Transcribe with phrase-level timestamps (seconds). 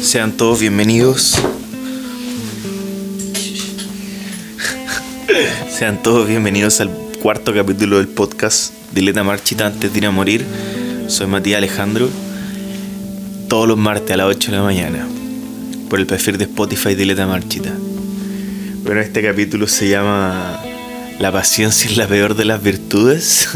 [0.00, 1.36] Sean todos bienvenidos.
[5.70, 6.90] Sean todos bienvenidos al
[7.22, 10.44] cuarto capítulo del podcast Dileta Marchita antes de ir a morir.
[11.06, 12.08] Soy Matías Alejandro.
[13.48, 15.06] Todos los martes a las 8 de la mañana.
[15.88, 17.72] Por el perfil de Spotify Dileta Marchita.
[18.82, 20.60] Bueno, este capítulo se llama
[21.20, 23.48] La paciencia es la peor de las virtudes.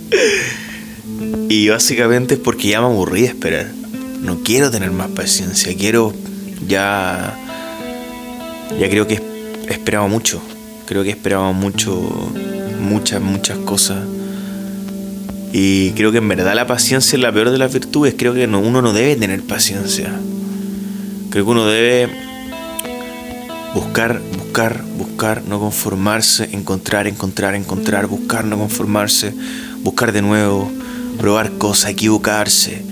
[1.50, 3.79] y básicamente es porque ya me aburrí de esperar
[4.22, 6.12] no quiero tener más paciencia, quiero
[6.66, 7.36] ya
[8.78, 9.20] ya creo que
[9.68, 10.40] he esperado mucho,
[10.86, 11.92] creo que he esperado mucho
[12.80, 13.98] muchas muchas cosas.
[15.52, 18.46] Y creo que en verdad la paciencia es la peor de las virtudes, creo que
[18.46, 20.12] uno no debe tener paciencia.
[21.30, 22.08] Creo que uno debe
[23.74, 29.34] buscar, buscar, buscar, no conformarse, encontrar, encontrar, encontrar, buscar, no conformarse,
[29.82, 30.70] buscar de nuevo,
[31.18, 32.82] probar cosas, equivocarse,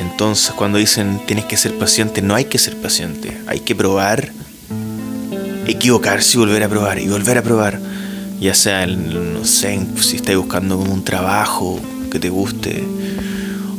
[0.00, 4.32] entonces cuando dicen tienes que ser paciente, no hay que ser paciente, hay que probar,
[5.66, 7.78] equivocarse y volver a probar y volver a probar.
[8.40, 11.78] Ya sea, no sé, si estás buscando un trabajo
[12.10, 12.82] que te guste,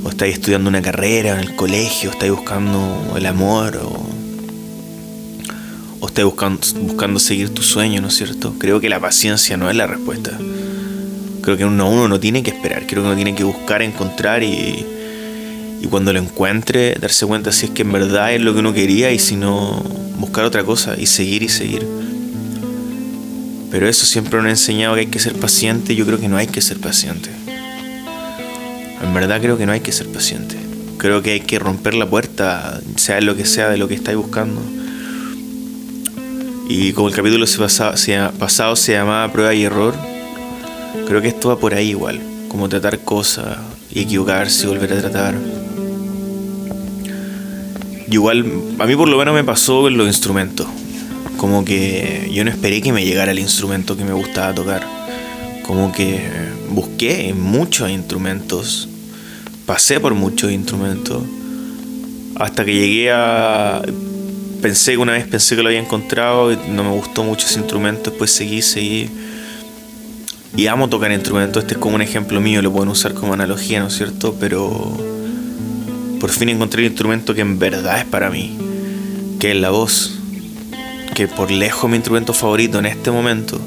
[0.03, 4.05] o estás estudiando una carrera en el colegio, estás buscando el amor, o,
[5.99, 8.53] o estás buscando, buscando seguir tu sueño, ¿no es cierto?
[8.59, 10.37] Creo que la paciencia no es la respuesta.
[11.41, 14.43] Creo que uno, uno no tiene que esperar, creo que uno tiene que buscar, encontrar
[14.43, 14.85] y,
[15.81, 18.71] y cuando lo encuentre darse cuenta si es que en verdad es lo que uno
[18.71, 19.83] quería y si no
[20.17, 21.87] buscar otra cosa y seguir y seguir.
[23.71, 26.37] Pero eso siempre nos ha enseñado que hay que ser paciente yo creo que no
[26.37, 27.31] hay que ser paciente.
[29.01, 30.55] En verdad creo que no hay que ser paciente.
[30.99, 34.17] Creo que hay que romper la puerta, sea lo que sea de lo que estáis
[34.17, 34.61] buscando.
[36.69, 39.95] Y como el capítulo pasado se llamaba prueba y error,
[41.07, 42.21] creo que esto va por ahí igual.
[42.49, 43.57] Como tratar cosas
[43.93, 45.35] y equivocarse y volver a tratar
[48.15, 48.45] igual,
[48.79, 50.67] a mí por lo menos me pasó con los instrumentos.
[51.37, 54.85] Como que yo no esperé que me llegara el instrumento que me gustaba tocar.
[55.65, 56.21] Como que
[56.69, 58.87] busqué muchos instrumentos.
[59.65, 61.23] Pasé por muchos instrumentos.
[62.35, 63.81] Hasta que llegué a...
[64.61, 68.11] Pensé que una vez pensé que lo había encontrado no me gustó mucho ese instrumento.
[68.11, 69.09] Después seguí, seguí.
[70.55, 71.63] Y amo tocar instrumentos.
[71.63, 74.35] Este es como un ejemplo mío, lo pueden usar como analogía, ¿no es cierto?
[74.39, 74.69] Pero
[76.19, 78.57] por fin encontré el instrumento que en verdad es para mí,
[79.39, 80.19] que es la voz,
[81.15, 83.59] que por lejos mi instrumento favorito en este momento.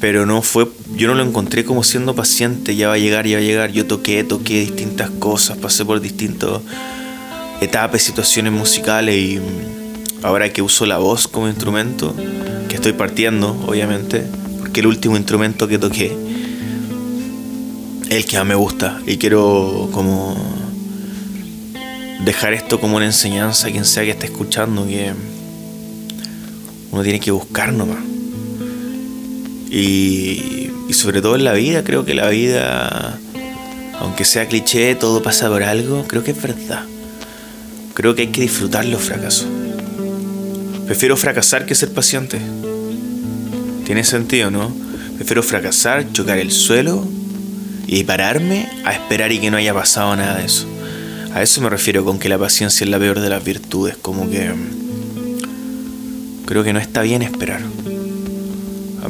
[0.00, 3.38] Pero no fue, yo no lo encontré como siendo paciente, ya va a llegar, ya
[3.38, 3.72] va a llegar.
[3.72, 6.60] Yo toqué, toqué distintas cosas, pasé por distintas
[7.62, 9.40] etapas, situaciones musicales y
[10.22, 12.14] ahora que uso la voz como instrumento,
[12.68, 14.26] que estoy partiendo, obviamente,
[14.76, 16.14] porque el último instrumento que toqué
[18.10, 20.36] el que más me gusta y quiero como
[22.26, 25.14] dejar esto como una enseñanza a quien sea que esté escuchando, que
[26.90, 28.00] uno tiene que buscar nomás.
[29.70, 33.18] Y sobre todo en la vida, creo que la vida,
[33.98, 36.84] aunque sea cliché, todo pasa por algo, creo que es verdad.
[37.94, 39.46] Creo que hay que disfrutar los fracasos.
[40.84, 42.38] Prefiero fracasar que ser paciente.
[43.86, 44.74] Tiene sentido, ¿no?
[45.16, 47.06] Prefiero fracasar, chocar el suelo
[47.86, 50.66] y pararme a esperar y que no haya pasado nada de eso.
[51.32, 54.28] A eso me refiero con que la paciencia es la peor de las virtudes, como
[54.28, 54.52] que
[56.46, 57.60] creo que no está bien esperar.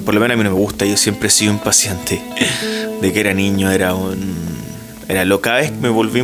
[0.05, 2.21] Por lo menos a mí no me gusta, yo siempre he sido impaciente.
[3.01, 4.35] De que era niño era un...
[5.09, 6.23] Era lo cada vez me volví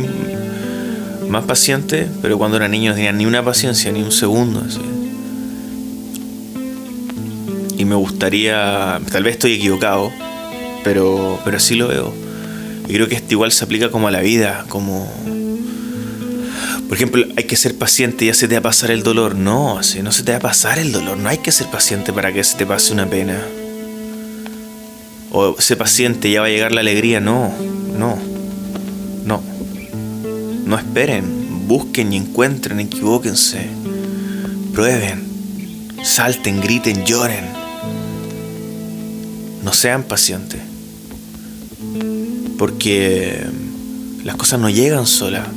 [1.27, 4.63] más paciente, pero cuando era niño no tenía ni una paciencia, ni un segundo.
[7.83, 10.09] Y me gustaría, tal vez estoy equivocado,
[10.85, 12.13] pero, pero así lo veo.
[12.87, 15.11] Y creo que esto igual se aplica como a la vida, como
[16.87, 19.35] por ejemplo, hay que ser paciente, ya se te va a pasar el dolor.
[19.35, 21.17] No, no se te va a pasar el dolor.
[21.17, 23.37] No hay que ser paciente para que se te pase una pena.
[25.31, 27.19] O ser paciente, ya va a llegar la alegría.
[27.19, 27.53] No,
[27.97, 28.17] no,
[29.25, 29.43] no.
[30.65, 33.67] No esperen, busquen y encuentren, equivóquense.
[34.71, 35.27] Prueben,
[36.01, 37.62] salten, griten, lloren.
[39.63, 40.61] No sean pacientes.
[42.57, 43.45] Porque
[44.23, 45.47] las cosas no llegan solas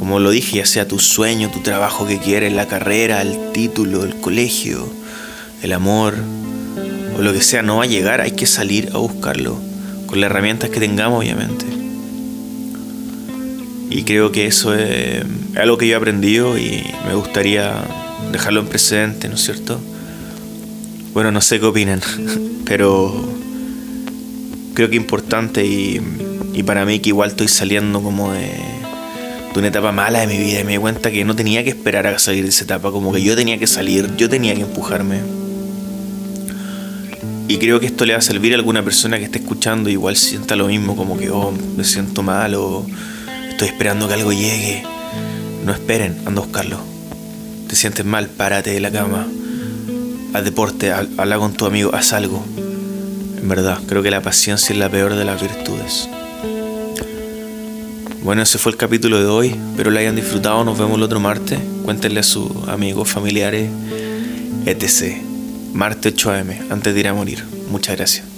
[0.00, 4.02] como lo dije, ya sea tu sueño, tu trabajo que quieres, la carrera, el título,
[4.02, 4.88] el colegio,
[5.62, 6.14] el amor,
[7.18, 9.60] o lo que sea, no va a llegar, hay que salir a buscarlo,
[10.06, 11.66] con las herramientas que tengamos, obviamente.
[13.90, 15.22] Y creo que eso es
[15.54, 17.84] algo que yo he aprendido y me gustaría
[18.32, 19.78] dejarlo en precedente, ¿no es cierto?
[21.12, 22.00] Bueno, no sé qué opinan,
[22.64, 23.28] pero
[24.74, 26.00] creo que importante y,
[26.54, 28.70] y para mí que igual estoy saliendo como de
[29.52, 31.70] de una etapa mala de mi vida y me di cuenta que no tenía que
[31.70, 34.62] esperar a salir de esa etapa, como que yo tenía que salir, yo tenía que
[34.62, 35.20] empujarme.
[37.48, 40.16] Y creo que esto le va a servir a alguna persona que esté escuchando igual
[40.16, 42.86] sienta lo mismo, como que, oh, me siento mal o
[43.48, 44.84] estoy esperando que algo llegue.
[45.64, 46.78] No esperen, anda a buscarlo.
[47.66, 49.26] Te sientes mal, párate de la cama.
[50.32, 52.44] Haz deporte, habla con tu amigo, haz algo.
[53.36, 56.08] En verdad, creo que la paciencia es la peor de las virtudes.
[58.22, 59.48] Bueno, ese fue el capítulo de hoy.
[59.48, 60.62] Espero lo hayan disfrutado.
[60.62, 61.58] Nos vemos el otro martes.
[61.84, 63.70] Cuéntenle a sus amigos, familiares,
[64.66, 65.16] etc.
[65.72, 67.44] Martes 8 am, antes de ir a morir.
[67.70, 68.29] Muchas gracias.